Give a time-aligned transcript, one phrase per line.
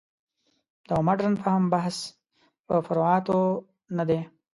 [0.87, 1.95] د مډرن فهم بحث
[2.67, 3.39] پر فروعاتو
[3.97, 4.19] نه دی.